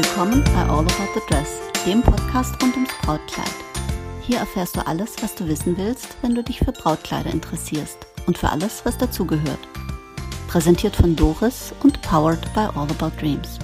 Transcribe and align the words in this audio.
Willkommen 0.00 0.44
bei 0.54 0.62
All 0.62 0.86
About 0.86 1.12
the 1.12 1.20
Dress, 1.28 1.58
dem 1.84 2.02
Podcast 2.02 2.54
rund 2.62 2.72
ums 2.76 2.92
Brautkleid. 3.02 3.50
Hier 4.22 4.38
erfährst 4.38 4.76
du 4.76 4.86
alles, 4.86 5.16
was 5.22 5.34
du 5.34 5.48
wissen 5.48 5.76
willst, 5.76 6.16
wenn 6.22 6.36
du 6.36 6.44
dich 6.44 6.60
für 6.60 6.70
Brautkleider 6.70 7.32
interessierst 7.32 7.98
und 8.26 8.38
für 8.38 8.48
alles, 8.48 8.84
was 8.84 8.96
dazugehört. 8.96 9.58
Präsentiert 10.46 10.94
von 10.94 11.16
Doris 11.16 11.74
und 11.82 12.00
powered 12.02 12.40
by 12.54 12.60
All 12.60 12.86
About 12.88 13.10
Dreams. 13.20 13.58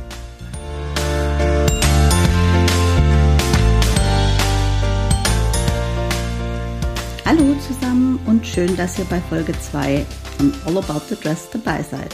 Hallo 7.25 7.55
zusammen 7.61 8.19
und 8.27 8.45
schön, 8.45 8.77
dass 8.77 8.99
ihr 8.99 9.05
bei 9.05 9.21
Folge 9.21 9.53
2 9.53 10.05
von 10.37 10.53
All 10.67 10.79
About 10.79 11.03
the 11.09 11.15
Dress 11.15 11.49
dabei 11.53 11.85
seid. 11.85 12.13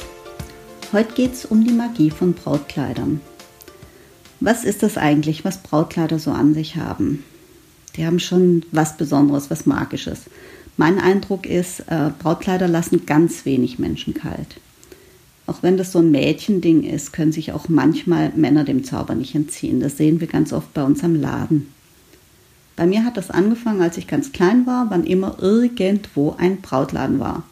Heute 0.92 1.14
geht 1.14 1.32
es 1.32 1.46
um 1.46 1.64
die 1.64 1.72
Magie 1.72 2.10
von 2.10 2.34
Brautkleidern. 2.34 3.22
Was 4.40 4.64
ist 4.64 4.82
das 4.82 4.96
eigentlich, 4.96 5.44
was 5.44 5.58
Brautkleider 5.58 6.18
so 6.18 6.30
an 6.30 6.54
sich 6.54 6.76
haben? 6.76 7.24
Die 7.96 8.06
haben 8.06 8.18
schon 8.18 8.64
was 8.72 8.96
Besonderes, 8.96 9.50
was 9.50 9.66
Magisches. 9.66 10.22
Mein 10.76 10.98
Eindruck 10.98 11.46
ist, 11.46 11.80
äh, 11.88 12.10
Brautkleider 12.18 12.66
lassen 12.66 13.04
ganz 13.04 13.44
wenig 13.44 13.78
Menschen 13.78 14.14
kalt. 14.14 14.60
Auch 15.46 15.62
wenn 15.62 15.76
das 15.76 15.92
so 15.92 15.98
ein 15.98 16.10
Mädchending 16.10 16.84
ist, 16.84 17.12
können 17.12 17.32
sich 17.32 17.52
auch 17.52 17.68
manchmal 17.68 18.32
Männer 18.34 18.64
dem 18.64 18.84
Zauber 18.84 19.14
nicht 19.14 19.34
entziehen. 19.34 19.80
Das 19.80 19.96
sehen 19.96 20.20
wir 20.20 20.28
ganz 20.28 20.52
oft 20.52 20.72
bei 20.72 20.84
uns 20.84 21.04
am 21.04 21.20
Laden. 21.20 21.72
Bei 22.76 22.86
mir 22.86 23.04
hat 23.04 23.16
das 23.16 23.30
angefangen, 23.30 23.82
als 23.82 23.98
ich 23.98 24.06
ganz 24.06 24.32
klein 24.32 24.64
war, 24.66 24.88
wann 24.88 25.04
immer 25.04 25.36
irgendwo 25.40 26.34
ein 26.38 26.62
Brautladen 26.62 27.18
war 27.18 27.44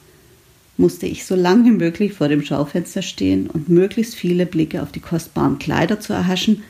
musste 0.79 1.07
ich 1.07 1.27
so 1.27 1.35
lange 1.35 1.65
wie 1.65 1.77
möglich 1.77 2.15
vor 2.15 2.29
dem 2.29 2.43
Schaufenster 2.43 3.03
stehen 3.03 3.51
und 3.51 3.69
möglichst 3.69 4.15
viele 4.15 4.47
Blicke 4.47 4.81
auf 4.81 4.93
die 4.93 5.01
kostbaren 5.01 5.59
Kleider 5.59 6.01
zu 6.01 6.13
erhaschen. 6.13 6.63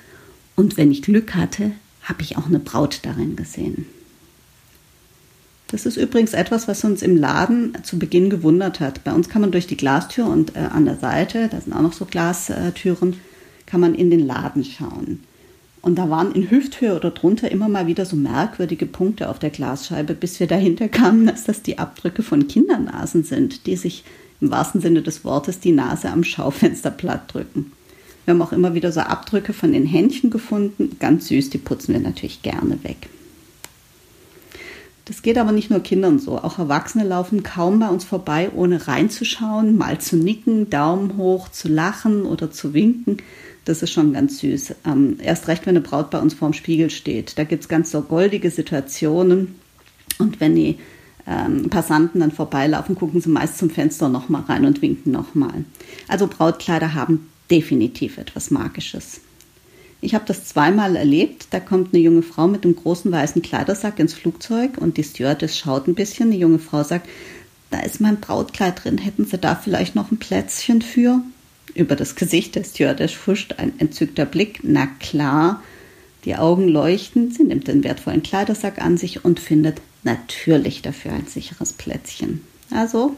Und 0.58 0.76
wenn 0.76 0.90
ich 0.90 1.02
Glück 1.02 1.36
hatte, 1.36 1.70
habe 2.02 2.22
ich 2.22 2.36
auch 2.36 2.46
eine 2.46 2.58
Braut 2.58 2.98
darin 3.04 3.36
gesehen. 3.36 3.86
Das 5.68 5.86
ist 5.86 5.96
übrigens 5.96 6.32
etwas, 6.32 6.66
was 6.66 6.82
uns 6.82 7.00
im 7.00 7.16
Laden 7.16 7.78
zu 7.84 7.96
Beginn 7.96 8.28
gewundert 8.28 8.80
hat. 8.80 9.04
Bei 9.04 9.12
uns 9.12 9.28
kann 9.28 9.40
man 9.40 9.52
durch 9.52 9.68
die 9.68 9.76
Glastür 9.76 10.26
und 10.26 10.56
äh, 10.56 10.58
an 10.58 10.84
der 10.84 10.96
Seite, 10.96 11.46
da 11.48 11.60
sind 11.60 11.74
auch 11.74 11.82
noch 11.82 11.92
so 11.92 12.06
Glastüren, 12.06 13.20
kann 13.66 13.80
man 13.80 13.94
in 13.94 14.10
den 14.10 14.26
Laden 14.26 14.64
schauen. 14.64 15.22
Und 15.80 15.94
da 15.94 16.10
waren 16.10 16.32
in 16.32 16.50
Hüfthöhe 16.50 16.96
oder 16.96 17.12
drunter 17.12 17.52
immer 17.52 17.68
mal 17.68 17.86
wieder 17.86 18.04
so 18.04 18.16
merkwürdige 18.16 18.86
Punkte 18.86 19.28
auf 19.28 19.38
der 19.38 19.50
Glasscheibe, 19.50 20.14
bis 20.14 20.40
wir 20.40 20.48
dahinter 20.48 20.88
kamen, 20.88 21.26
dass 21.28 21.44
das 21.44 21.62
die 21.62 21.78
Abdrücke 21.78 22.24
von 22.24 22.48
Kindernasen 22.48 23.22
sind, 23.22 23.68
die 23.68 23.76
sich 23.76 24.02
im 24.40 24.50
wahrsten 24.50 24.80
Sinne 24.80 25.02
des 25.02 25.24
Wortes 25.24 25.60
die 25.60 25.70
Nase 25.70 26.10
am 26.10 26.24
Schaufenster 26.24 26.90
platt 26.90 27.32
drücken. 27.32 27.70
Wir 28.28 28.34
haben 28.34 28.42
auch 28.42 28.52
immer 28.52 28.74
wieder 28.74 28.92
so 28.92 29.00
Abdrücke 29.00 29.54
von 29.54 29.72
den 29.72 29.86
Händchen 29.86 30.28
gefunden, 30.28 30.98
ganz 31.00 31.28
süß, 31.28 31.48
die 31.48 31.56
putzen 31.56 31.94
wir 31.94 32.00
natürlich 32.00 32.42
gerne 32.42 32.78
weg. 32.84 33.08
Das 35.06 35.22
geht 35.22 35.38
aber 35.38 35.52
nicht 35.52 35.70
nur 35.70 35.80
Kindern 35.80 36.18
so. 36.18 36.36
Auch 36.36 36.58
Erwachsene 36.58 37.04
laufen 37.04 37.42
kaum 37.42 37.78
bei 37.78 37.88
uns 37.88 38.04
vorbei, 38.04 38.50
ohne 38.54 38.86
reinzuschauen, 38.86 39.78
mal 39.78 39.98
zu 39.98 40.18
nicken, 40.18 40.68
Daumen 40.68 41.16
hoch, 41.16 41.48
zu 41.48 41.68
lachen 41.68 42.26
oder 42.26 42.50
zu 42.50 42.74
winken. 42.74 43.16
Das 43.64 43.82
ist 43.82 43.94
schon 43.94 44.12
ganz 44.12 44.40
süß. 44.40 44.74
Ähm, 44.84 45.16
erst 45.22 45.48
recht, 45.48 45.64
wenn 45.64 45.78
eine 45.78 45.80
Braut 45.80 46.10
bei 46.10 46.18
uns 46.20 46.34
vorm 46.34 46.52
Spiegel 46.52 46.90
steht. 46.90 47.38
Da 47.38 47.44
gibt 47.44 47.62
es 47.62 47.68
ganz 47.70 47.90
so 47.90 48.02
goldige 48.02 48.50
Situationen. 48.50 49.54
Und 50.18 50.38
wenn 50.38 50.54
die 50.54 50.76
ähm, 51.28 51.68
Passanten 51.68 52.20
dann 52.20 52.32
vorbeilaufen, 52.32 52.94
gucken 52.94 53.20
sie 53.20 53.28
meist 53.28 53.58
zum 53.58 53.70
Fenster 53.70 54.08
nochmal 54.08 54.42
rein 54.42 54.64
und 54.64 54.80
winken 54.80 55.12
nochmal. 55.12 55.64
Also 56.08 56.26
Brautkleider 56.26 56.94
haben 56.94 57.28
definitiv 57.50 58.18
etwas 58.18 58.50
Magisches. 58.50 59.20
Ich 60.00 60.14
habe 60.14 60.24
das 60.26 60.44
zweimal 60.44 60.96
erlebt. 60.96 61.48
Da 61.50 61.60
kommt 61.60 61.92
eine 61.92 62.02
junge 62.02 62.22
Frau 62.22 62.46
mit 62.46 62.64
einem 62.64 62.76
großen 62.76 63.10
weißen 63.10 63.42
Kleidersack 63.42 63.98
ins 63.98 64.14
Flugzeug 64.14 64.78
und 64.78 64.96
die 64.96 65.04
Stewardess 65.04 65.58
schaut 65.58 65.88
ein 65.88 65.94
bisschen. 65.94 66.30
Die 66.30 66.38
junge 66.38 66.60
Frau 66.60 66.82
sagt, 66.84 67.08
da 67.70 67.80
ist 67.80 68.00
mein 68.00 68.20
Brautkleid 68.20 68.84
drin, 68.84 68.98
hätten 68.98 69.26
Sie 69.26 69.36
da 69.36 69.54
vielleicht 69.54 69.94
noch 69.94 70.10
ein 70.10 70.18
Plätzchen 70.18 70.82
für? 70.82 71.20
Über 71.74 71.96
das 71.96 72.14
Gesicht 72.14 72.56
des 72.56 72.70
Stewardess 72.70 73.26
huscht 73.26 73.56
ein 73.58 73.78
entzückter 73.78 74.24
Blick. 74.24 74.60
Na 74.62 74.86
klar, 74.86 75.62
die 76.24 76.36
Augen 76.36 76.68
leuchten, 76.68 77.30
sie 77.30 77.44
nimmt 77.44 77.68
den 77.68 77.84
wertvollen 77.84 78.22
Kleidersack 78.22 78.80
an 78.80 78.96
sich 78.96 79.24
und 79.24 79.38
findet 79.38 79.80
natürlich 80.02 80.82
dafür 80.82 81.12
ein 81.12 81.26
sicheres 81.26 81.72
Plätzchen. 81.72 82.42
Also, 82.70 83.16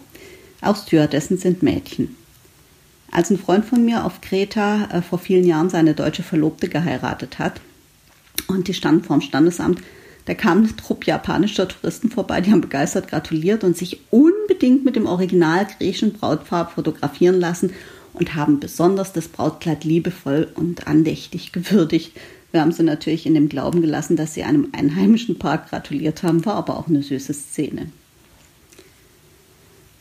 auch 0.60 0.76
Stewardessen 0.76 1.38
sind 1.38 1.62
Mädchen. 1.62 2.16
Als 3.10 3.30
ein 3.30 3.38
Freund 3.38 3.64
von 3.64 3.84
mir 3.84 4.04
auf 4.04 4.20
Kreta 4.20 4.88
äh, 4.92 5.02
vor 5.02 5.18
vielen 5.18 5.44
Jahren 5.44 5.70
seine 5.70 5.94
deutsche 5.94 6.22
Verlobte 6.22 6.68
geheiratet 6.68 7.38
hat 7.38 7.60
und 8.46 8.68
die 8.68 8.74
standen 8.74 9.04
vorm 9.04 9.20
Standesamt, 9.20 9.80
da 10.26 10.34
kam 10.34 10.62
ein 10.62 10.76
Trupp 10.76 11.06
japanischer 11.06 11.66
Touristen 11.66 12.10
vorbei, 12.10 12.40
die 12.40 12.52
haben 12.52 12.60
begeistert 12.60 13.08
gratuliert 13.08 13.64
und 13.64 13.76
sich 13.76 14.00
unbedingt 14.10 14.84
mit 14.84 14.94
dem 14.94 15.06
Original 15.06 15.66
griechischen 15.66 16.12
Brautfarb 16.12 16.72
fotografieren 16.72 17.40
lassen 17.40 17.72
und 18.12 18.34
haben 18.34 18.60
besonders 18.60 19.12
das 19.12 19.28
Brautkleid 19.28 19.84
liebevoll 19.84 20.48
und 20.54 20.86
andächtig 20.86 21.52
gewürdigt. 21.52 22.12
Wir 22.52 22.60
haben 22.60 22.72
sie 22.72 22.82
natürlich 22.82 23.26
in 23.26 23.34
dem 23.34 23.48
Glauben 23.48 23.80
gelassen, 23.80 24.16
dass 24.16 24.34
sie 24.34 24.42
einem 24.42 24.68
einheimischen 24.72 25.38
Paar 25.38 25.58
gratuliert 25.58 26.22
haben, 26.22 26.44
war 26.44 26.54
aber 26.54 26.78
auch 26.78 26.88
eine 26.88 27.02
süße 27.02 27.32
Szene. 27.32 27.86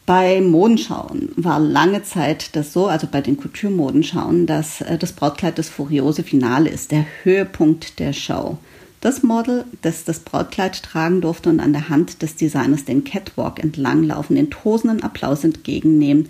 Bei 0.10 0.42
Modenschauen 0.42 1.30
war 1.36 1.60
lange 1.60 2.02
Zeit 2.02 2.56
das 2.56 2.74
so, 2.74 2.88
also 2.88 3.06
bei 3.06 3.22
den 3.22 3.38
Couture-Modenschauen, 3.38 4.48
dass 4.48 4.82
äh, 4.82 4.98
das 4.98 5.14
Brautkleid 5.14 5.60
das 5.60 5.70
furiose 5.70 6.24
Finale 6.24 6.72
ist, 6.72 6.92
der 6.92 7.06
Höhepunkt 7.22 8.00
der 8.00 8.14
Show. 8.14 8.58
Das 9.02 9.22
Model, 9.22 9.66
das 9.84 10.06
das 10.06 10.22
Brautkleid 10.22 10.82
tragen 10.82 11.22
durfte 11.22 11.52
und 11.52 11.60
an 11.60 11.74
der 11.74 11.90
Hand 11.90 12.24
des 12.24 12.36
Designers 12.36 12.86
den 12.86 13.04
Catwalk 13.04 13.64
entlanglaufen, 13.64 14.36
den 14.36 14.50
tosenden 14.50 15.04
Applaus 15.04 15.44
entgegennehmen, 15.44 16.30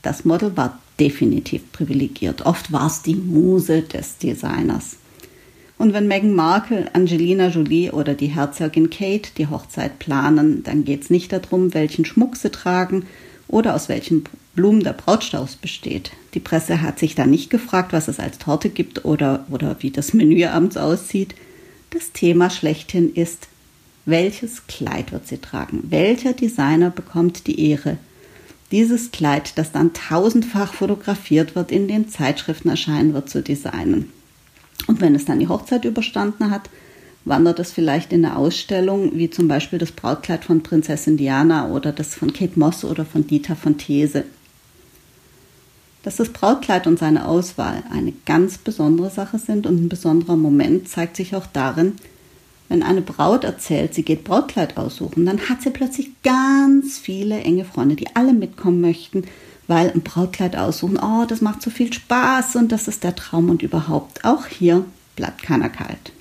das 0.00 0.24
Model 0.24 0.56
war 0.56 0.80
definitiv 0.98 1.70
privilegiert. 1.70 2.46
Oft 2.46 2.72
war 2.72 2.86
es 2.86 3.02
die 3.02 3.14
Muse 3.14 3.82
des 3.82 4.16
Designers. 4.16 4.96
Und 5.78 5.92
wenn 5.92 6.06
Meghan 6.06 6.34
Markle, 6.34 6.94
Angelina 6.94 7.48
Jolie 7.48 7.90
oder 7.90 8.14
die 8.14 8.28
Herzogin 8.28 8.90
Kate 8.90 9.30
die 9.36 9.48
Hochzeit 9.48 9.98
planen, 9.98 10.62
dann 10.62 10.84
geht 10.84 11.02
es 11.02 11.10
nicht 11.10 11.32
darum, 11.32 11.74
welchen 11.74 12.04
Schmuck 12.04 12.36
sie 12.36 12.50
tragen 12.50 13.06
oder 13.48 13.74
aus 13.74 13.88
welchen 13.88 14.24
Blumen 14.54 14.82
der 14.82 14.92
Brautstrauß 14.92 15.56
besteht. 15.56 16.12
Die 16.34 16.40
Presse 16.40 16.82
hat 16.82 16.98
sich 16.98 17.14
da 17.14 17.26
nicht 17.26 17.50
gefragt, 17.50 17.92
was 17.92 18.08
es 18.08 18.20
als 18.20 18.38
Torte 18.38 18.68
gibt 18.68 19.04
oder, 19.04 19.46
oder 19.50 19.76
wie 19.80 19.90
das 19.90 20.14
Menü 20.14 20.44
abends 20.44 20.76
aussieht. 20.76 21.34
Das 21.90 22.12
Thema 22.12 22.50
schlechthin 22.50 23.12
ist, 23.14 23.48
welches 24.04 24.66
Kleid 24.66 25.12
wird 25.12 25.28
sie 25.28 25.38
tragen? 25.38 25.84
Welcher 25.90 26.32
Designer 26.32 26.90
bekommt 26.90 27.46
die 27.46 27.70
Ehre, 27.70 27.98
dieses 28.72 29.10
Kleid, 29.10 29.58
das 29.58 29.70
dann 29.70 29.92
tausendfach 29.92 30.72
fotografiert 30.72 31.54
wird, 31.54 31.70
in 31.70 31.88
den 31.88 32.08
Zeitschriften 32.08 32.70
erscheinen 32.70 33.14
wird, 33.14 33.28
zu 33.28 33.42
designen? 33.42 34.10
Und 34.86 35.00
wenn 35.00 35.14
es 35.14 35.24
dann 35.24 35.38
die 35.38 35.48
Hochzeit 35.48 35.84
überstanden 35.84 36.50
hat, 36.50 36.68
wandert 37.24 37.58
es 37.60 37.72
vielleicht 37.72 38.12
in 38.12 38.24
eine 38.24 38.36
Ausstellung, 38.36 39.12
wie 39.14 39.30
zum 39.30 39.48
Beispiel 39.48 39.78
das 39.78 39.92
Brautkleid 39.92 40.44
von 40.44 40.62
Prinzessin 40.62 41.16
Diana 41.16 41.68
oder 41.68 41.92
das 41.92 42.14
von 42.14 42.32
Kate 42.32 42.58
Moss 42.58 42.84
oder 42.84 43.04
von 43.04 43.26
Dieter 43.26 43.54
von 43.54 43.78
These. 43.78 44.24
Dass 46.02 46.16
das 46.16 46.30
Brautkleid 46.30 46.88
und 46.88 46.98
seine 46.98 47.28
Auswahl 47.28 47.84
eine 47.90 48.12
ganz 48.26 48.58
besondere 48.58 49.10
Sache 49.10 49.38
sind 49.38 49.66
und 49.66 49.84
ein 49.84 49.88
besonderer 49.88 50.36
Moment 50.36 50.88
zeigt 50.88 51.16
sich 51.16 51.36
auch 51.36 51.46
darin, 51.46 51.94
wenn 52.68 52.82
eine 52.82 53.02
Braut 53.02 53.44
erzählt, 53.44 53.94
sie 53.94 54.02
geht 54.02 54.24
Brautkleid 54.24 54.76
aussuchen, 54.76 55.26
dann 55.26 55.48
hat 55.48 55.62
sie 55.62 55.70
plötzlich 55.70 56.10
ganz 56.22 56.98
viele 56.98 57.38
enge 57.40 57.64
Freunde, 57.64 57.96
die 57.96 58.16
alle 58.16 58.32
mitkommen 58.32 58.80
möchten 58.80 59.24
weil 59.68 59.90
ein 59.90 60.02
Brautkleid 60.02 60.56
aussuchen, 60.56 60.98
oh, 60.98 61.24
das 61.26 61.40
macht 61.40 61.62
so 61.62 61.70
viel 61.70 61.92
Spaß 61.92 62.56
und 62.56 62.72
das 62.72 62.88
ist 62.88 63.04
der 63.04 63.14
Traum 63.14 63.50
und 63.50 63.62
überhaupt. 63.62 64.24
Auch 64.24 64.46
hier 64.46 64.84
bleibt 65.16 65.42
keiner 65.42 65.68
kalt. 65.68 66.12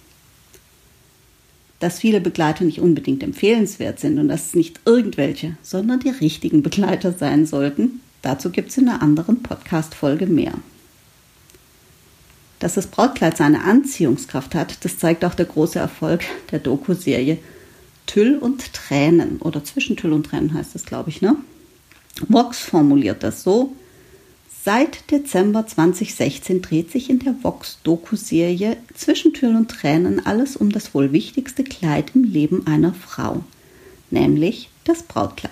Dass 1.79 1.99
viele 1.99 2.21
Begleiter 2.21 2.63
nicht 2.63 2.79
unbedingt 2.79 3.23
empfehlenswert 3.23 3.99
sind 3.99 4.19
und 4.19 4.27
dass 4.27 4.47
es 4.47 4.55
nicht 4.55 4.79
irgendwelche, 4.85 5.57
sondern 5.63 5.99
die 5.99 6.09
richtigen 6.09 6.61
Begleiter 6.61 7.13
sein 7.13 7.45
sollten, 7.45 8.01
dazu 8.21 8.51
gibt 8.51 8.69
es 8.69 8.77
in 8.77 8.87
einer 8.87 9.01
anderen 9.01 9.41
Podcast-Folge 9.41 10.27
mehr. 10.27 10.53
Dass 12.59 12.75
das 12.75 12.85
Brautkleid 12.85 13.37
seine 13.37 13.63
Anziehungskraft 13.63 14.53
hat, 14.53 14.85
das 14.85 14.99
zeigt 14.99 15.25
auch 15.25 15.33
der 15.33 15.47
große 15.47 15.79
Erfolg 15.79 16.21
der 16.51 16.59
Doku-Serie 16.59 17.39
Tüll 18.05 18.37
und 18.37 18.73
Tränen 18.73 19.37
oder 19.37 19.63
zwischen 19.63 19.97
Tüll 19.97 20.13
und 20.13 20.27
Tränen 20.27 20.53
heißt 20.53 20.75
es, 20.75 20.85
glaube 20.85 21.09
ich, 21.09 21.21
ne? 21.21 21.37
Vox 22.27 22.59
formuliert 22.59 23.23
das 23.23 23.43
so. 23.43 23.73
Seit 24.63 25.09
Dezember 25.09 25.65
2016 25.65 26.61
dreht 26.61 26.91
sich 26.91 27.09
in 27.09 27.17
der 27.17 27.33
Vox-Doku-Serie 27.41 28.77
Zwischen 28.93 29.33
Tür 29.33 29.49
und 29.49 29.71
Tränen 29.71 30.23
alles 30.23 30.55
um 30.55 30.71
das 30.71 30.93
wohl 30.93 31.11
wichtigste 31.11 31.63
Kleid 31.63 32.11
im 32.13 32.23
Leben 32.23 32.67
einer 32.67 32.93
Frau, 32.93 33.43
nämlich 34.11 34.69
das 34.83 35.01
Brautkleid. 35.01 35.51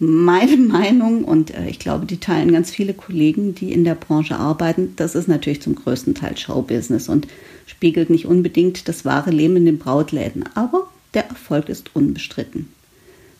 Meine 0.00 0.56
Meinung, 0.56 1.24
und 1.24 1.54
äh, 1.54 1.68
ich 1.68 1.78
glaube, 1.78 2.06
die 2.06 2.18
teilen 2.18 2.50
ganz 2.50 2.72
viele 2.72 2.94
Kollegen, 2.94 3.54
die 3.54 3.72
in 3.72 3.84
der 3.84 3.94
Branche 3.94 4.36
arbeiten, 4.36 4.94
das 4.96 5.14
ist 5.14 5.28
natürlich 5.28 5.62
zum 5.62 5.76
größten 5.76 6.16
Teil 6.16 6.36
Showbusiness 6.36 7.08
und 7.08 7.28
spiegelt 7.66 8.10
nicht 8.10 8.26
unbedingt 8.26 8.88
das 8.88 9.04
wahre 9.04 9.30
Leben 9.30 9.56
in 9.56 9.66
den 9.66 9.78
Brautläden. 9.78 10.48
Aber 10.54 10.90
der 11.14 11.28
Erfolg 11.28 11.68
ist 11.68 11.94
unbestritten. 11.94 12.68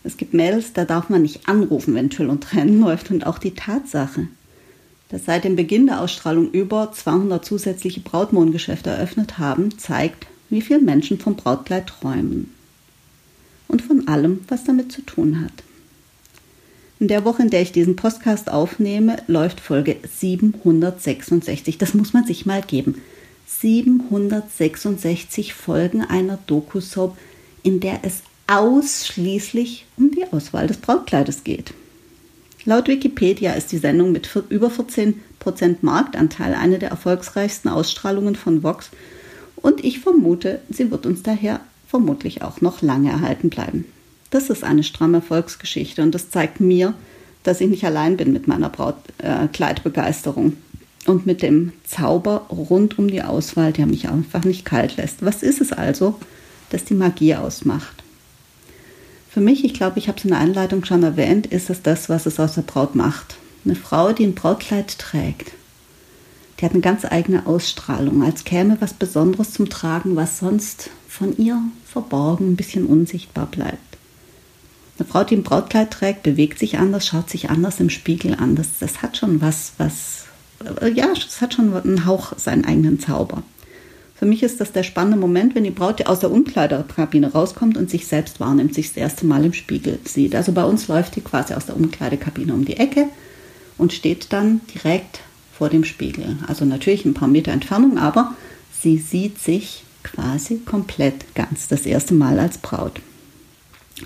Es 0.02 0.16
gibt 0.16 0.34
Mails, 0.34 0.72
da 0.72 0.84
darf 0.84 1.08
man 1.08 1.22
nicht 1.22 1.48
anrufen, 1.48 1.94
wenn 1.94 2.10
Tüll 2.10 2.30
und 2.30 2.42
Tränen 2.42 2.80
läuft. 2.84 3.10
Und 3.10 3.26
auch 3.26 3.38
die 3.38 3.54
Tatsache, 3.54 4.28
dass 5.08 5.24
seit 5.24 5.44
dem 5.44 5.56
Beginn 5.56 5.86
der 5.86 6.00
Ausstrahlung 6.00 6.50
über 6.50 6.92
200 6.92 7.44
zusätzliche 7.44 8.00
Brautmodengeschäfte 8.00 8.90
eröffnet 8.90 9.38
haben, 9.38 9.78
zeigt, 9.78 10.26
wie 10.48 10.62
viele 10.62 10.80
Menschen 10.80 11.18
vom 11.18 11.36
Brautkleid 11.36 11.86
träumen. 11.86 12.52
Und 13.68 13.82
von 13.82 14.08
allem, 14.08 14.40
was 14.48 14.64
damit 14.64 14.90
zu 14.90 15.02
tun 15.02 15.44
hat. 15.44 15.52
In 16.98 17.08
der 17.08 17.24
Woche, 17.24 17.42
in 17.42 17.50
der 17.50 17.62
ich 17.62 17.72
diesen 17.72 17.96
Podcast 17.96 18.50
aufnehme, 18.50 19.22
läuft 19.26 19.60
Folge 19.60 19.96
766. 20.02 21.78
Das 21.78 21.94
muss 21.94 22.12
man 22.12 22.26
sich 22.26 22.46
mal 22.46 22.62
geben. 22.62 22.96
766 23.46 25.54
Folgen 25.54 26.02
einer 26.02 26.38
Doku-Soap, 26.46 27.16
in 27.62 27.80
der 27.80 28.00
es 28.02 28.22
ausschließlich 28.50 29.86
um 29.96 30.10
die 30.10 30.24
Auswahl 30.32 30.66
des 30.66 30.78
Brautkleides 30.78 31.44
geht. 31.44 31.72
Laut 32.64 32.88
Wikipedia 32.88 33.52
ist 33.52 33.70
die 33.70 33.78
Sendung 33.78 34.12
mit 34.12 34.28
über 34.50 34.68
14% 34.68 35.14
Marktanteil 35.82 36.54
eine 36.54 36.78
der 36.78 36.90
erfolgreichsten 36.90 37.68
Ausstrahlungen 37.68 38.34
von 38.34 38.62
Vox 38.62 38.90
und 39.56 39.84
ich 39.84 40.00
vermute, 40.00 40.60
sie 40.68 40.90
wird 40.90 41.06
uns 41.06 41.22
daher 41.22 41.60
vermutlich 41.86 42.42
auch 42.42 42.60
noch 42.60 42.82
lange 42.82 43.10
erhalten 43.10 43.50
bleiben. 43.50 43.86
Das 44.30 44.50
ist 44.50 44.64
eine 44.64 44.82
stramme 44.82 45.18
Erfolgsgeschichte 45.18 46.02
und 46.02 46.14
das 46.14 46.30
zeigt 46.30 46.60
mir, 46.60 46.94
dass 47.44 47.60
ich 47.60 47.68
nicht 47.68 47.84
allein 47.84 48.16
bin 48.16 48.32
mit 48.32 48.48
meiner 48.48 48.68
Brautkleidbegeisterung 48.68 50.52
äh, 50.52 51.10
und 51.10 51.24
mit 51.24 51.42
dem 51.42 51.72
Zauber 51.84 52.46
rund 52.50 52.98
um 52.98 53.08
die 53.08 53.22
Auswahl, 53.22 53.72
der 53.72 53.86
mich 53.86 54.08
einfach 54.08 54.44
nicht 54.44 54.64
kalt 54.64 54.96
lässt. 54.96 55.24
Was 55.24 55.42
ist 55.42 55.60
es 55.60 55.72
also, 55.72 56.16
das 56.68 56.84
die 56.84 56.94
Magie 56.94 57.34
ausmacht? 57.36 57.99
Für 59.30 59.40
mich, 59.40 59.64
ich 59.64 59.74
glaube, 59.74 60.00
ich 60.00 60.08
habe 60.08 60.18
es 60.18 60.24
in 60.24 60.30
der 60.30 60.40
Einleitung 60.40 60.84
schon 60.84 61.04
erwähnt, 61.04 61.46
ist 61.46 61.70
es 61.70 61.82
das, 61.82 62.08
was 62.08 62.26
es 62.26 62.40
aus 62.40 62.54
der 62.54 62.62
Braut 62.62 62.96
macht. 62.96 63.36
Eine 63.64 63.76
Frau, 63.76 64.12
die 64.12 64.24
ein 64.24 64.34
Brautkleid 64.34 64.98
trägt, 64.98 65.52
die 66.58 66.64
hat 66.64 66.72
eine 66.72 66.80
ganz 66.80 67.04
eigene 67.04 67.46
Ausstrahlung, 67.46 68.24
als 68.24 68.42
käme 68.42 68.76
was 68.80 68.92
Besonderes 68.92 69.52
zum 69.52 69.70
Tragen, 69.70 70.16
was 70.16 70.40
sonst 70.40 70.90
von 71.08 71.36
ihr 71.38 71.62
verborgen, 71.86 72.52
ein 72.52 72.56
bisschen 72.56 72.86
unsichtbar 72.86 73.46
bleibt. 73.46 73.78
Eine 74.98 75.06
Frau, 75.06 75.22
die 75.22 75.36
ein 75.36 75.44
Brautkleid 75.44 75.92
trägt, 75.92 76.24
bewegt 76.24 76.58
sich 76.58 76.78
anders, 76.78 77.06
schaut 77.06 77.30
sich 77.30 77.50
anders 77.50 77.78
im 77.78 77.88
Spiegel 77.88 78.34
an. 78.34 78.56
Das, 78.56 78.78
das 78.80 79.00
hat 79.00 79.16
schon 79.16 79.40
was, 79.40 79.74
was, 79.78 80.24
ja, 80.94 81.06
das 81.14 81.40
hat 81.40 81.54
schon 81.54 81.72
einen 81.72 82.04
Hauch 82.04 82.32
seinen 82.36 82.64
eigenen 82.64 82.98
Zauber. 82.98 83.44
Für 84.20 84.26
mich 84.26 84.42
ist 84.42 84.60
das 84.60 84.72
der 84.72 84.82
spannende 84.82 85.16
Moment, 85.16 85.54
wenn 85.54 85.64
die 85.64 85.70
Braut 85.70 86.04
aus 86.04 86.20
der 86.20 86.30
Umkleidekabine 86.30 87.32
rauskommt 87.32 87.78
und 87.78 87.88
sich 87.88 88.06
selbst 88.06 88.38
wahrnimmt, 88.38 88.74
sich 88.74 88.88
das 88.88 88.98
erste 88.98 89.24
Mal 89.24 89.46
im 89.46 89.54
Spiegel 89.54 89.98
sieht. 90.04 90.34
Also 90.34 90.52
bei 90.52 90.62
uns 90.62 90.88
läuft 90.88 91.16
die 91.16 91.22
quasi 91.22 91.54
aus 91.54 91.64
der 91.64 91.76
Umkleidekabine 91.76 92.52
um 92.52 92.66
die 92.66 92.76
Ecke 92.76 93.06
und 93.78 93.94
steht 93.94 94.30
dann 94.30 94.60
direkt 94.74 95.20
vor 95.56 95.70
dem 95.70 95.84
Spiegel. 95.84 96.36
Also 96.46 96.66
natürlich 96.66 97.06
ein 97.06 97.14
paar 97.14 97.28
Meter 97.28 97.50
Entfernung, 97.50 97.96
aber 97.96 98.34
sie 98.78 98.98
sieht 98.98 99.38
sich 99.38 99.84
quasi 100.02 100.58
komplett 100.66 101.34
ganz 101.34 101.68
das 101.68 101.86
erste 101.86 102.12
Mal 102.12 102.38
als 102.38 102.58
Braut. 102.58 103.00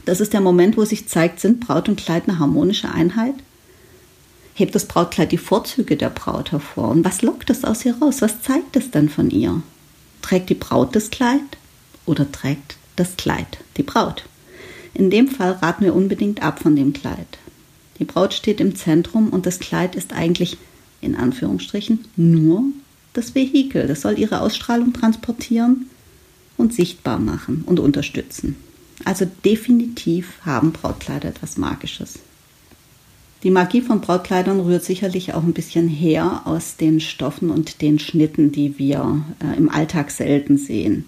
Das 0.04 0.20
ist 0.20 0.32
der 0.32 0.40
Moment, 0.40 0.76
wo 0.76 0.84
sich 0.84 1.08
zeigt, 1.08 1.40
sind 1.40 1.58
Braut 1.58 1.88
und 1.88 1.98
Kleid 1.98 2.28
eine 2.28 2.38
harmonische 2.38 2.88
Einheit? 2.88 3.34
Hebt 4.54 4.76
das 4.76 4.86
Brautkleid 4.86 5.32
die 5.32 5.38
Vorzüge 5.38 5.96
der 5.96 6.10
Braut 6.10 6.52
hervor? 6.52 6.90
Und 6.90 7.04
was 7.04 7.22
lockt 7.22 7.50
es 7.50 7.64
aus 7.64 7.84
ihr 7.84 7.96
raus? 7.96 8.22
Was 8.22 8.42
zeigt 8.42 8.76
es 8.76 8.92
denn 8.92 9.08
von 9.08 9.30
ihr? 9.30 9.60
Trägt 10.24 10.48
die 10.48 10.54
Braut 10.54 10.96
das 10.96 11.10
Kleid 11.10 11.42
oder 12.06 12.32
trägt 12.32 12.76
das 12.96 13.18
Kleid 13.18 13.58
die 13.76 13.82
Braut? 13.82 14.24
In 14.94 15.10
dem 15.10 15.28
Fall 15.28 15.52
raten 15.52 15.84
wir 15.84 15.94
unbedingt 15.94 16.42
ab 16.42 16.60
von 16.60 16.74
dem 16.74 16.94
Kleid. 16.94 17.26
Die 17.98 18.06
Braut 18.06 18.32
steht 18.32 18.58
im 18.58 18.74
Zentrum 18.74 19.28
und 19.28 19.44
das 19.44 19.58
Kleid 19.58 19.94
ist 19.94 20.14
eigentlich 20.14 20.56
in 21.02 21.14
Anführungsstrichen 21.14 22.06
nur 22.16 22.64
das 23.12 23.34
Vehikel. 23.34 23.86
Das 23.86 24.00
soll 24.00 24.18
ihre 24.18 24.40
Ausstrahlung 24.40 24.94
transportieren 24.94 25.90
und 26.56 26.72
sichtbar 26.72 27.18
machen 27.18 27.62
und 27.66 27.78
unterstützen. 27.78 28.56
Also 29.04 29.26
definitiv 29.44 30.38
haben 30.40 30.72
Brautkleider 30.72 31.28
etwas 31.28 31.58
Magisches. 31.58 32.14
Die 33.44 33.50
Magie 33.50 33.82
von 33.82 34.00
Brautkleidern 34.00 34.58
rührt 34.58 34.84
sicherlich 34.84 35.34
auch 35.34 35.42
ein 35.42 35.52
bisschen 35.52 35.86
her 35.86 36.40
aus 36.46 36.76
den 36.76 36.98
Stoffen 36.98 37.50
und 37.50 37.82
den 37.82 37.98
Schnitten, 37.98 38.52
die 38.52 38.78
wir 38.78 39.22
äh, 39.38 39.58
im 39.58 39.68
Alltag 39.68 40.10
selten 40.10 40.56
sehen. 40.56 41.04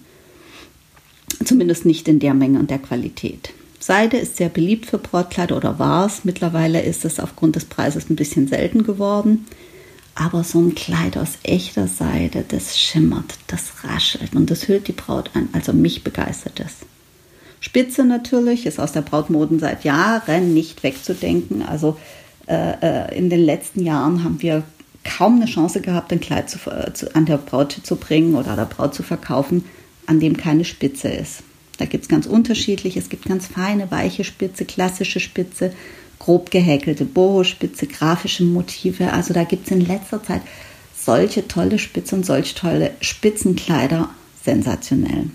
Zumindest 1.42 1.86
nicht 1.86 2.08
in 2.08 2.18
der 2.18 2.34
Menge 2.34 2.58
und 2.58 2.70
der 2.70 2.78
Qualität. 2.78 3.54
Seide 3.78 4.18
ist 4.18 4.36
sehr 4.36 4.50
beliebt 4.50 4.84
für 4.84 4.98
Brautkleider 4.98 5.56
oder 5.56 5.78
war 5.78 6.04
es. 6.04 6.26
Mittlerweile 6.26 6.82
ist 6.82 7.06
es 7.06 7.20
aufgrund 7.20 7.56
des 7.56 7.64
Preises 7.64 8.10
ein 8.10 8.16
bisschen 8.16 8.48
selten 8.48 8.84
geworden. 8.84 9.46
Aber 10.14 10.44
so 10.44 10.60
ein 10.60 10.74
Kleid 10.74 11.16
aus 11.16 11.38
echter 11.42 11.88
Seide, 11.88 12.44
das 12.46 12.78
schimmert, 12.78 13.38
das 13.46 13.84
raschelt 13.84 14.34
und 14.34 14.50
das 14.50 14.68
hüllt 14.68 14.88
die 14.88 14.92
Braut 14.92 15.30
an. 15.32 15.48
Also 15.52 15.72
mich 15.72 16.04
begeistert 16.04 16.60
es. 16.60 16.86
Spitze 17.60 18.04
natürlich, 18.04 18.66
ist 18.66 18.78
aus 18.78 18.92
der 18.92 19.02
Brautmoden 19.02 19.58
seit 19.58 19.84
Jahren 19.84 20.52
nicht 20.52 20.82
wegzudenken. 20.82 21.62
Also 21.62 21.96
in 22.46 23.28
den 23.28 23.40
letzten 23.40 23.84
Jahren 23.84 24.22
haben 24.22 24.40
wir 24.40 24.62
kaum 25.06 25.36
eine 25.36 25.46
Chance 25.46 25.80
gehabt, 25.80 26.12
ein 26.12 26.20
Kleid 26.20 26.50
zu, 26.50 26.58
äh, 26.70 26.92
zu, 26.92 27.14
an 27.14 27.26
der 27.26 27.38
Braut 27.38 27.72
zu 27.82 27.96
bringen 27.96 28.34
oder 28.34 28.56
der 28.56 28.64
Braut 28.64 28.94
zu 28.94 29.02
verkaufen, 29.02 29.64
an 30.06 30.20
dem 30.20 30.36
keine 30.36 30.64
Spitze 30.64 31.08
ist. 31.08 31.42
Da 31.78 31.84
gibt 31.84 32.04
es 32.04 32.08
ganz 32.08 32.26
unterschiedlich. 32.26 32.96
Es 32.96 33.08
gibt 33.08 33.26
ganz 33.26 33.46
feine, 33.46 33.90
weiche 33.90 34.24
Spitze, 34.24 34.64
klassische 34.64 35.20
Spitze, 35.20 35.72
grob 36.18 36.50
gehäkelte 36.50 37.04
Boho-Spitze, 37.04 37.86
grafische 37.86 38.44
Motive. 38.44 39.12
Also 39.12 39.34
da 39.34 39.44
gibt 39.44 39.66
es 39.66 39.72
in 39.72 39.86
letzter 39.86 40.22
Zeit 40.22 40.42
solche 40.96 41.46
tolle 41.46 41.78
Spitze 41.78 42.16
und 42.16 42.24
solch 42.24 42.54
tolle 42.54 42.92
Spitzenkleider. 43.00 44.10
Sensationell. 44.42 45.30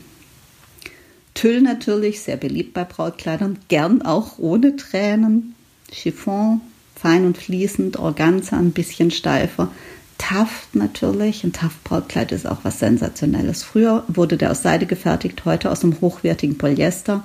Tüll 1.34 1.62
natürlich, 1.62 2.22
sehr 2.22 2.38
beliebt 2.38 2.74
bei 2.74 2.86
Brautkleidern, 2.86 3.60
gern 3.68 4.02
auch 4.02 4.40
ohne 4.40 4.76
Tränen. 4.76 5.54
Chiffon, 5.92 6.62
fein 7.02 7.26
und 7.26 7.38
fließend, 7.38 7.98
Organza 7.98 8.58
ein 8.58 8.72
bisschen 8.72 9.10
steifer. 9.10 9.72
Taft 10.18 10.76
natürlich, 10.76 11.44
ein 11.44 11.52
Taft-Brautkleid 11.52 12.32
ist 12.32 12.46
auch 12.46 12.60
was 12.62 12.78
Sensationelles. 12.78 13.64
Früher 13.64 14.04
wurde 14.08 14.38
der 14.38 14.52
aus 14.52 14.62
Seide 14.62 14.86
gefertigt, 14.86 15.44
heute 15.46 15.72
aus 15.72 15.84
einem 15.84 16.00
hochwertigen 16.00 16.60
Polyester. 16.60 17.24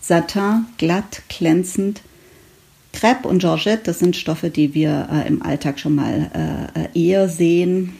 Satin, 0.00 0.66
glatt, 0.78 1.22
glänzend. 1.28 2.02
Crepe 2.92 3.26
und 3.26 3.40
Georgette, 3.40 3.82
das 3.82 3.98
sind 3.98 4.14
Stoffe, 4.14 4.50
die 4.50 4.74
wir 4.74 5.08
äh, 5.10 5.26
im 5.26 5.42
Alltag 5.42 5.80
schon 5.80 5.96
mal 5.96 6.70
äh, 6.76 6.84
äh 6.84 6.88
eher 6.94 7.28
sehen. 7.28 7.96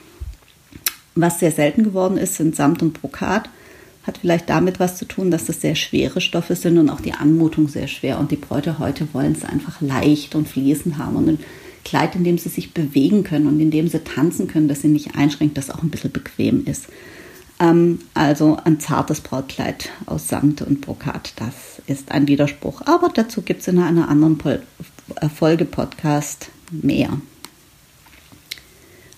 Was 1.16 1.40
sehr 1.40 1.50
selten 1.50 1.82
geworden 1.82 2.16
ist, 2.16 2.36
sind 2.36 2.54
Samt 2.54 2.82
und 2.82 3.00
Brokat. 3.00 3.48
Hat 4.06 4.18
vielleicht 4.18 4.50
damit 4.50 4.80
was 4.80 4.96
zu 4.96 5.06
tun, 5.06 5.30
dass 5.30 5.46
das 5.46 5.60
sehr 5.60 5.74
schwere 5.74 6.20
Stoffe 6.20 6.56
sind 6.56 6.78
und 6.78 6.90
auch 6.90 7.00
die 7.00 7.14
Anmutung 7.14 7.68
sehr 7.68 7.88
schwer. 7.88 8.18
Und 8.18 8.30
die 8.30 8.36
Bräute 8.36 8.78
heute 8.78 9.08
wollen 9.12 9.32
es 9.32 9.44
einfach 9.44 9.80
leicht 9.80 10.34
und 10.34 10.48
fließend 10.48 10.98
haben 10.98 11.16
und 11.16 11.28
ein 11.28 11.38
Kleid, 11.84 12.14
in 12.14 12.24
dem 12.24 12.38
sie 12.38 12.48
sich 12.48 12.72
bewegen 12.72 13.24
können 13.24 13.46
und 13.46 13.60
in 13.60 13.70
dem 13.70 13.88
sie 13.88 13.98
tanzen 13.98 14.48
können, 14.48 14.68
dass 14.68 14.80
sie 14.80 14.88
nicht 14.88 15.16
einschränkt, 15.16 15.58
das 15.58 15.70
auch 15.70 15.82
ein 15.82 15.90
bisschen 15.90 16.12
bequem 16.12 16.64
ist. 16.66 16.86
Ähm, 17.60 18.00
also 18.14 18.58
ein 18.64 18.80
zartes 18.80 19.20
Brautkleid 19.20 19.90
aus 20.06 20.28
Samt 20.28 20.62
und 20.62 20.80
Brokat, 20.80 21.34
das 21.36 21.82
ist 21.86 22.10
ein 22.10 22.26
Widerspruch. 22.26 22.82
Aber 22.86 23.10
dazu 23.10 23.42
gibt 23.42 23.60
es 23.60 23.68
in 23.68 23.78
einer 23.78 24.08
anderen 24.08 24.40
Folge-Podcast 25.34 26.50
mehr. 26.70 27.10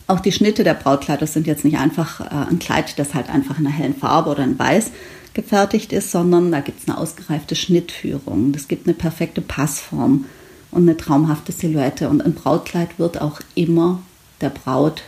Auch 0.07 0.21
die 0.21 0.33
Schnitte 0.33 0.63
der 0.63 0.75
Brautkleider 0.75 1.27
sind 1.27 1.47
jetzt 1.47 1.65
nicht 1.65 1.79
einfach 1.79 2.21
äh, 2.21 2.49
ein 2.51 2.59
Kleid, 2.59 2.99
das 2.99 3.15
halt 3.15 3.29
einfach 3.29 3.59
in 3.59 3.67
einer 3.67 3.75
hellen 3.75 3.97
Farbe 3.97 4.31
oder 4.31 4.45
in 4.45 4.59
Weiß 4.59 4.93
gefertigt 5.35 5.93
ist, 5.93 6.11
sondern 6.11 6.51
da 6.51 6.61
gibt 6.61 6.81
es 6.81 6.89
eine 6.89 6.99
ausgereifte 6.99 7.57
Schnittführung. 7.57 8.53
Es 8.57 8.69
gibt 8.69 8.87
eine 8.87 8.95
perfekte 8.95 9.43
Passform 9.43 10.25
und 10.71 10.83
eine 10.83 10.97
traumhafte 10.97 11.53
Silhouette. 11.53 12.09
Und 12.09 12.23
ein 12.23 12.35
Brautkleid 12.35 12.99
wird 12.99 13.21
auch 13.21 13.41
immer 13.55 14.01
der 14.41 14.51
Braut 14.51 15.03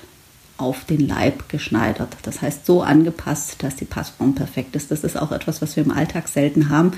auf 0.58 0.84
den 0.84 1.06
Leib 1.06 1.48
geschneidert. 1.48 2.16
Das 2.22 2.42
heißt, 2.42 2.66
so 2.66 2.82
angepasst, 2.82 3.62
dass 3.62 3.76
die 3.76 3.84
Passform 3.84 4.34
perfekt 4.34 4.74
ist. 4.76 4.90
Das 4.90 5.04
ist 5.04 5.16
auch 5.16 5.30
etwas, 5.30 5.62
was 5.62 5.76
wir 5.76 5.84
im 5.84 5.92
Alltag 5.92 6.28
selten 6.28 6.68
haben. 6.68 6.92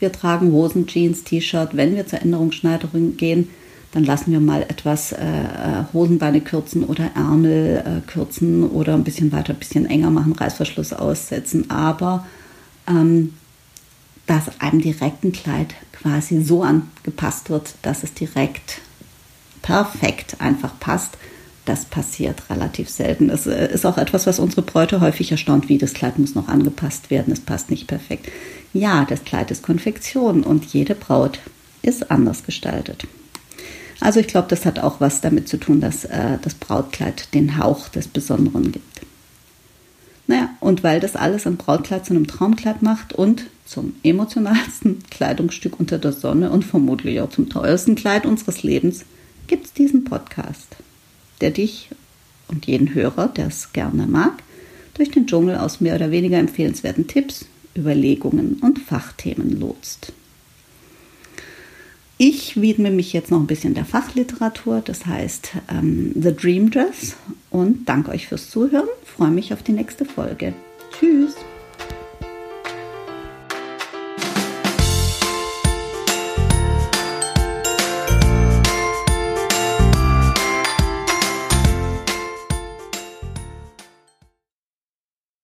Wir 0.00 0.10
tragen 0.10 0.50
Hosen, 0.52 0.86
Jeans, 0.86 1.22
T-Shirt. 1.24 1.76
Wenn 1.76 1.94
wir 1.94 2.06
zur 2.06 2.22
Änderungsschneiderung 2.22 3.16
gehen, 3.16 3.50
dann 3.94 4.02
lassen 4.02 4.32
wir 4.32 4.40
mal 4.40 4.62
etwas 4.62 5.12
äh, 5.12 5.18
äh, 5.24 5.84
Hosenbeine 5.92 6.40
kürzen 6.40 6.82
oder 6.82 7.12
Ärmel 7.14 7.84
äh, 7.86 8.10
kürzen 8.10 8.68
oder 8.68 8.94
ein 8.94 9.04
bisschen 9.04 9.30
weiter, 9.30 9.52
ein 9.52 9.58
bisschen 9.60 9.86
enger 9.86 10.10
machen, 10.10 10.32
Reißverschluss 10.32 10.92
aussetzen. 10.92 11.70
Aber 11.70 12.26
ähm, 12.88 13.34
dass 14.26 14.60
einem 14.60 14.80
direkt 14.80 15.22
ein 15.22 15.30
Kleid 15.30 15.74
quasi 15.92 16.42
so 16.42 16.64
angepasst 16.64 17.50
wird, 17.50 17.76
dass 17.82 18.02
es 18.02 18.12
direkt 18.14 18.80
perfekt 19.62 20.40
einfach 20.40 20.72
passt. 20.80 21.16
Das 21.64 21.84
passiert 21.84 22.50
relativ 22.50 22.90
selten. 22.90 23.28
Das 23.28 23.46
äh, 23.46 23.72
ist 23.72 23.86
auch 23.86 23.96
etwas, 23.96 24.26
was 24.26 24.40
unsere 24.40 24.62
Bräute 24.62 25.00
häufig 25.00 25.30
erstaunt, 25.30 25.68
wie 25.68 25.78
das 25.78 25.94
Kleid 25.94 26.18
muss 26.18 26.34
noch 26.34 26.48
angepasst 26.48 27.10
werden, 27.10 27.32
es 27.32 27.40
passt 27.40 27.70
nicht 27.70 27.86
perfekt. 27.86 28.28
Ja, 28.72 29.06
das 29.08 29.22
Kleid 29.22 29.52
ist 29.52 29.62
Konfektion 29.62 30.42
und 30.42 30.64
jede 30.64 30.96
Braut 30.96 31.38
ist 31.82 32.10
anders 32.10 32.42
gestaltet. 32.42 33.06
Also 34.00 34.20
ich 34.20 34.26
glaube, 34.26 34.48
das 34.48 34.66
hat 34.66 34.78
auch 34.78 35.00
was 35.00 35.20
damit 35.20 35.48
zu 35.48 35.56
tun, 35.56 35.80
dass 35.80 36.04
äh, 36.04 36.38
das 36.42 36.54
Brautkleid 36.54 37.32
den 37.34 37.58
Hauch 37.58 37.88
des 37.88 38.08
Besonderen 38.08 38.72
gibt. 38.72 39.02
Naja, 40.26 40.50
und 40.60 40.82
weil 40.82 41.00
das 41.00 41.16
alles 41.16 41.46
ein 41.46 41.56
Brautkleid 41.56 42.06
zu 42.06 42.14
einem 42.14 42.26
Traumkleid 42.26 42.82
macht 42.82 43.12
und 43.12 43.44
zum 43.66 43.94
emotionalsten 44.02 45.02
Kleidungsstück 45.10 45.78
unter 45.78 45.98
der 45.98 46.12
Sonne 46.12 46.50
und 46.50 46.64
vermutlich 46.64 47.20
auch 47.20 47.30
zum 47.30 47.48
teuersten 47.48 47.94
Kleid 47.94 48.26
unseres 48.26 48.62
Lebens, 48.62 49.04
gibt 49.46 49.66
es 49.66 49.72
diesen 49.72 50.04
Podcast, 50.04 50.76
der 51.40 51.50
dich 51.50 51.90
und 52.48 52.66
jeden 52.66 52.94
Hörer, 52.94 53.28
der 53.28 53.48
es 53.48 53.72
gerne 53.72 54.06
mag, 54.06 54.42
durch 54.94 55.10
den 55.10 55.26
Dschungel 55.26 55.56
aus 55.56 55.80
mehr 55.80 55.96
oder 55.96 56.10
weniger 56.10 56.38
empfehlenswerten 56.38 57.06
Tipps, 57.06 57.46
Überlegungen 57.76 58.58
und 58.62 58.78
Fachthemen 58.78 59.58
lotst. 59.58 60.12
Ich 62.16 62.60
widme 62.60 62.90
mich 62.90 63.12
jetzt 63.12 63.30
noch 63.30 63.40
ein 63.40 63.46
bisschen 63.46 63.74
der 63.74 63.84
Fachliteratur, 63.84 64.82
das 64.84 65.04
heißt 65.04 65.50
ähm, 65.68 66.12
The 66.14 66.34
Dream 66.34 66.70
Dress 66.70 67.16
und 67.50 67.88
danke 67.88 68.12
euch 68.12 68.28
fürs 68.28 68.50
Zuhören. 68.50 68.88
Freue 69.04 69.30
mich 69.30 69.52
auf 69.52 69.64
die 69.64 69.72
nächste 69.72 70.04
Folge. 70.04 70.54
Tschüss! 70.92 71.34